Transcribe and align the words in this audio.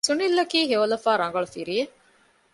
ސުނިލް 0.07 0.35
އަކީ 0.39 0.59
ހެޔޮލަފާ 0.71 1.11
ރަނގަޅު 1.21 1.47
ފިރިއެއް 1.53 1.93